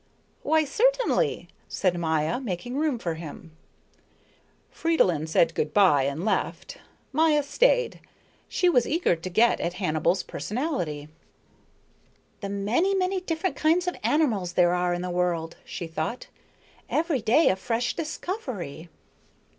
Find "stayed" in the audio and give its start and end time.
7.43-7.99